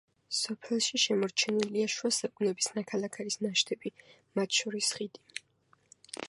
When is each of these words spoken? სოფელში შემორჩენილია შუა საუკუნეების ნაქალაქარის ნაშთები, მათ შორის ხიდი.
სოფელში 0.35 1.01
შემორჩენილია 1.01 1.89
შუა 1.95 2.11
საუკუნეების 2.19 2.71
ნაქალაქარის 2.79 3.39
ნაშთები, 3.47 3.93
მათ 4.41 4.59
შორის 4.63 4.91
ხიდი. 4.99 5.25